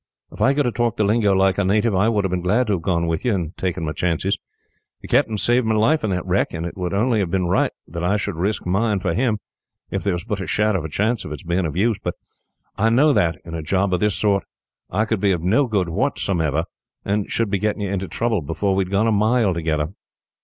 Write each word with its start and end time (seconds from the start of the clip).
If 0.31 0.41
I 0.41 0.55
could 0.55 0.65
have 0.65 0.73
talked 0.73 0.97
the 0.97 1.03
lingo 1.03 1.31
like 1.33 1.59
a 1.59 1.63
native, 1.63 1.93
I 1.93 2.09
would 2.09 2.23
have 2.23 2.31
been 2.31 2.41
glad 2.41 2.65
to 2.65 2.73
have 2.73 2.81
gone 2.81 3.05
with 3.05 3.23
you, 3.23 3.35
and 3.35 3.55
taken 3.55 3.85
my 3.85 3.91
chances. 3.91 4.35
The 5.01 5.07
captain 5.07 5.37
saved 5.37 5.67
my 5.67 5.75
life 5.75 6.03
in 6.03 6.09
that 6.09 6.25
wreck, 6.25 6.55
and 6.55 6.65
it 6.65 6.75
would 6.75 6.91
only 6.91 7.19
have 7.19 7.29
been 7.29 7.45
right 7.45 7.71
that 7.87 8.03
I 8.03 8.17
should 8.17 8.33
risk 8.35 8.65
mine 8.65 8.99
for 8.99 9.13
him, 9.13 9.37
if 9.91 10.01
there 10.03 10.13
was 10.13 10.25
but 10.25 10.41
a 10.41 10.47
shadow 10.47 10.83
of 10.83 10.91
chance 10.91 11.23
of 11.23 11.31
its 11.31 11.43
being 11.43 11.67
of 11.67 11.77
use. 11.77 11.99
But 12.03 12.15
I 12.77 12.89
know 12.89 13.13
that, 13.13 13.37
in 13.45 13.53
a 13.53 13.61
job 13.61 13.93
of 13.93 13.99
this 13.99 14.15
sort, 14.15 14.43
I 14.89 15.05
could 15.05 15.19
be 15.19 15.33
of 15.33 15.43
no 15.43 15.67
good 15.67 15.87
whatsomever, 15.87 16.63
and 17.05 17.29
should 17.29 17.51
be 17.51 17.59
getting 17.59 17.83
you 17.83 17.91
into 17.91 18.07
trouble 18.07 18.41
before 18.41 18.73
we 18.73 18.83
had 18.85 18.89
gone 18.91 19.05
a 19.05 19.11
mile 19.11 19.53
together." 19.53 19.89